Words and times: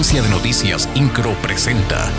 Agencia 0.00 0.22
de 0.22 0.30
Noticias 0.30 0.88
Incro 0.94 1.34
presenta. 1.42 2.10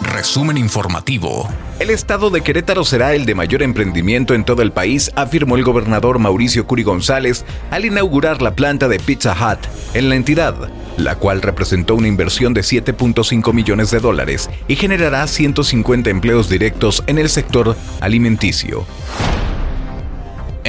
Resumen 0.00 0.56
informativo. 0.56 1.46
El 1.78 1.90
estado 1.90 2.30
de 2.30 2.40
Querétaro 2.40 2.86
será 2.86 3.12
el 3.12 3.26
de 3.26 3.34
mayor 3.34 3.62
emprendimiento 3.62 4.32
en 4.32 4.44
todo 4.44 4.62
el 4.62 4.72
país, 4.72 5.12
afirmó 5.14 5.56
el 5.56 5.62
gobernador 5.62 6.18
Mauricio 6.18 6.66
Curi 6.66 6.84
González 6.84 7.44
al 7.70 7.84
inaugurar 7.84 8.40
la 8.40 8.54
planta 8.54 8.88
de 8.88 8.98
Pizza 8.98 9.34
Hut 9.34 9.58
en 9.92 10.08
la 10.08 10.16
entidad, 10.16 10.70
la 10.96 11.16
cual 11.16 11.42
representó 11.42 11.96
una 11.96 12.08
inversión 12.08 12.54
de 12.54 12.62
7.5 12.62 13.52
millones 13.52 13.90
de 13.90 14.00
dólares 14.00 14.48
y 14.68 14.76
generará 14.76 15.26
150 15.26 16.08
empleos 16.08 16.48
directos 16.48 17.04
en 17.08 17.18
el 17.18 17.28
sector 17.28 17.76
alimenticio. 18.00 18.86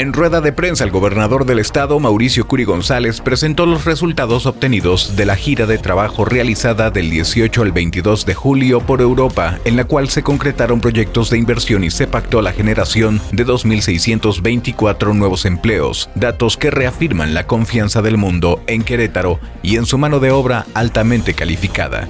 En 0.02 0.14
rueda 0.14 0.42
de 0.42 0.52
prensa, 0.52 0.84
el 0.84 0.90
gobernador 0.90 1.46
del 1.46 1.60
estado, 1.60 2.00
Mauricio 2.00 2.48
Curi 2.48 2.64
González, 2.64 3.22
presentó 3.22 3.68
los 3.68 3.86
resultados 3.86 4.48
obtenidos 4.48 5.16
de 5.16 5.28
la 5.28 5.36
gira 5.36 5.68
de 5.68 5.78
trabajo 5.78 6.26
realizada 6.26 6.90
del 6.90 7.12
18 7.12 7.62
al 7.62 7.72
22 7.72 8.26
de 8.26 8.34
julio 8.34 8.82
por 8.82 9.00
Europa, 9.00 9.60
en 9.64 9.76
la 9.76 9.84
cual 9.84 10.10
se 10.10 10.24
concretaron 10.24 10.82
proyectos 10.82 11.30
de 11.30 11.38
inversión 11.38 11.84
y 11.84 11.92
se 11.92 12.08
pactó 12.08 12.42
la 12.42 12.52
generación 12.52 13.22
de 13.32 13.46
2.624 13.46 15.14
nuevos 15.14 15.46
empleos, 15.46 16.10
datos 16.16 16.58
que 16.58 16.72
reafirman 16.72 17.36
la 17.36 17.46
confianza 17.46 18.02
del 18.02 18.18
mundo 18.18 18.64
en 18.66 18.82
Querétaro 18.82 19.40
y 19.62 19.76
en 19.76 19.86
su 19.86 20.00
mano 20.00 20.20
de 20.20 20.32
obra 20.32 20.66
altamente 20.74 21.36
calificada. 21.36 22.08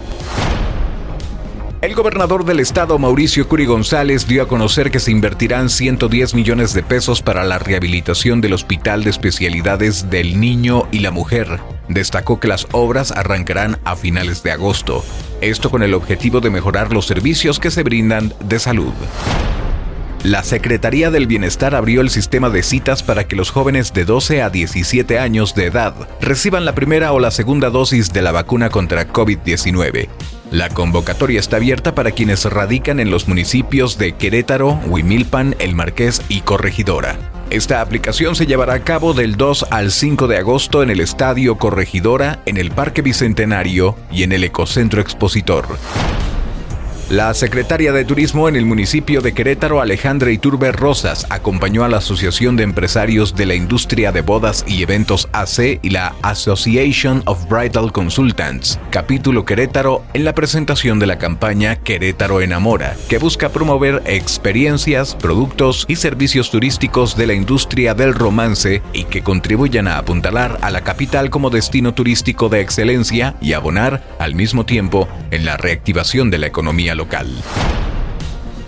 El 1.81 1.95
gobernador 1.95 2.45
del 2.45 2.59
estado, 2.59 2.99
Mauricio 2.99 3.47
Curi 3.47 3.65
González, 3.65 4.27
dio 4.27 4.43
a 4.43 4.47
conocer 4.47 4.91
que 4.91 4.99
se 4.99 5.09
invertirán 5.09 5.67
110 5.67 6.35
millones 6.35 6.75
de 6.75 6.83
pesos 6.83 7.23
para 7.23 7.43
la 7.43 7.57
rehabilitación 7.57 8.39
del 8.39 8.53
Hospital 8.53 9.03
de 9.03 9.09
Especialidades 9.09 10.11
del 10.11 10.39
Niño 10.39 10.87
y 10.91 10.99
la 10.99 11.09
Mujer. 11.09 11.59
Destacó 11.89 12.39
que 12.39 12.47
las 12.47 12.67
obras 12.71 13.11
arrancarán 13.11 13.79
a 13.83 13.95
finales 13.95 14.43
de 14.43 14.51
agosto, 14.51 15.03
esto 15.41 15.71
con 15.71 15.81
el 15.81 15.95
objetivo 15.95 16.39
de 16.39 16.51
mejorar 16.51 16.93
los 16.93 17.07
servicios 17.07 17.57
que 17.57 17.71
se 17.71 17.81
brindan 17.81 18.31
de 18.45 18.59
salud. 18.59 18.93
La 20.23 20.43
Secretaría 20.43 21.09
del 21.09 21.25
Bienestar 21.25 21.73
abrió 21.73 22.01
el 22.01 22.11
sistema 22.11 22.51
de 22.51 22.61
citas 22.61 23.01
para 23.01 23.23
que 23.27 23.35
los 23.35 23.49
jóvenes 23.49 23.91
de 23.91 24.05
12 24.05 24.43
a 24.43 24.51
17 24.51 25.17
años 25.17 25.55
de 25.55 25.65
edad 25.65 25.95
reciban 26.21 26.63
la 26.63 26.75
primera 26.75 27.11
o 27.11 27.19
la 27.19 27.31
segunda 27.31 27.71
dosis 27.71 28.13
de 28.13 28.21
la 28.21 28.31
vacuna 28.31 28.69
contra 28.69 29.11
COVID-19. 29.11 30.09
La 30.51 30.67
convocatoria 30.67 31.39
está 31.39 31.55
abierta 31.55 31.95
para 31.95 32.11
quienes 32.11 32.43
radican 32.43 32.99
en 32.99 33.09
los 33.09 33.25
municipios 33.25 33.97
de 33.97 34.11
Querétaro, 34.11 34.81
Huimilpan, 34.85 35.55
El 35.59 35.75
Marqués 35.75 36.21
y 36.27 36.41
Corregidora. 36.41 37.17
Esta 37.49 37.79
aplicación 37.79 38.35
se 38.35 38.45
llevará 38.45 38.73
a 38.73 38.83
cabo 38.83 39.13
del 39.13 39.37
2 39.37 39.67
al 39.71 39.91
5 39.91 40.27
de 40.27 40.37
agosto 40.37 40.83
en 40.83 40.89
el 40.89 40.99
Estadio 40.99 41.57
Corregidora, 41.57 42.41
en 42.45 42.57
el 42.57 42.69
Parque 42.69 43.01
Bicentenario 43.01 43.95
y 44.11 44.23
en 44.23 44.33
el 44.33 44.43
Ecocentro 44.43 44.99
Expositor. 44.99 45.67
La 47.11 47.33
secretaria 47.33 47.91
de 47.91 48.05
Turismo 48.05 48.47
en 48.47 48.55
el 48.55 48.65
municipio 48.65 49.19
de 49.19 49.33
Querétaro, 49.33 49.81
Alejandra 49.81 50.31
Iturbe 50.31 50.71
Rosas, 50.71 51.27
acompañó 51.29 51.83
a 51.83 51.89
la 51.89 51.97
Asociación 51.97 52.55
de 52.55 52.63
Empresarios 52.63 53.35
de 53.35 53.45
la 53.45 53.53
Industria 53.53 54.13
de 54.13 54.21
Bodas 54.21 54.63
y 54.65 54.81
Eventos 54.81 55.27
AC 55.33 55.81
y 55.81 55.89
la 55.89 56.15
Association 56.21 57.21
of 57.25 57.49
Bridal 57.49 57.91
Consultants, 57.91 58.79
capítulo 58.91 59.43
Querétaro, 59.43 60.05
en 60.13 60.23
la 60.23 60.33
presentación 60.33 60.99
de 60.99 61.07
la 61.07 61.17
campaña 61.17 61.75
Querétaro 61.75 62.39
Enamora, 62.39 62.95
que 63.09 63.17
busca 63.17 63.49
promover 63.49 64.01
experiencias, 64.05 65.13
productos 65.13 65.83
y 65.89 65.97
servicios 65.97 66.49
turísticos 66.49 67.17
de 67.17 67.27
la 67.27 67.33
industria 67.33 67.93
del 67.93 68.13
romance 68.13 68.81
y 68.93 69.03
que 69.03 69.21
contribuyan 69.21 69.89
a 69.89 69.97
apuntalar 69.97 70.59
a 70.61 70.71
la 70.71 70.85
capital 70.85 71.29
como 71.29 71.49
destino 71.49 71.93
turístico 71.93 72.47
de 72.47 72.61
excelencia 72.61 73.35
y 73.41 73.51
abonar, 73.51 74.01
al 74.17 74.33
mismo 74.33 74.65
tiempo, 74.65 75.09
en 75.31 75.43
la 75.43 75.57
reactivación 75.57 76.31
de 76.31 76.37
la 76.37 76.47
economía 76.47 76.95
local 76.95 77.00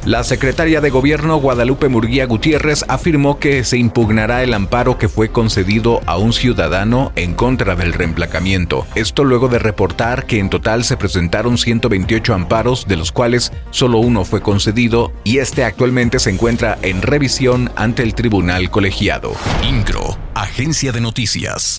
La 0.06 0.26
secretaria 0.26 0.82
de 0.82 0.90
Gobierno 0.90 1.38
Guadalupe 1.38 1.88
Murguía 1.88 2.26
Gutiérrez 2.26 2.84
afirmó 2.90 3.40
que 3.40 3.64
se 3.64 3.78
impugnará 3.78 4.44
el 4.44 4.54
amparo 4.54 4.98
que 4.98 5.08
fue 5.08 5.30
concedido 5.30 6.02
a 6.06 6.18
un 6.18 6.34
ciudadano 6.34 7.14
en 7.16 7.34
contra 7.34 7.78
del 7.78 7.94
reemplacamiento. 7.94 8.86
Esto 8.96 9.24
luego 9.24 9.48
de 9.48 9.60
reportar 9.60 10.26
que 10.26 10.40
en 10.40 10.50
total 10.50 10.84
se 10.84 10.98
presentaron 10.98 11.58
128 11.58 12.34
amparos, 12.34 12.86
de 12.86 12.98
los 12.98 13.14
cuales 13.14 13.54
solo 13.72 14.00
uno 14.00 14.26
fue 14.26 14.42
concedido 14.42 15.14
y 15.24 15.38
este 15.38 15.64
actualmente 15.64 16.20
se 16.20 16.32
encuentra 16.32 16.78
en 16.82 17.02
revisión 17.02 17.72
ante 17.78 18.04
el 18.04 18.14
tribunal 18.14 18.70
colegiado. 18.72 19.32
INCRO, 19.64 20.18
Agencia 20.36 20.92
de 20.92 21.00
Noticias. 21.00 21.72